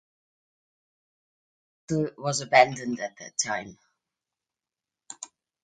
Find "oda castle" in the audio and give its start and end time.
1.83-2.09